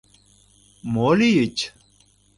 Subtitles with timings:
[0.93, 1.57] —Мо лийыч?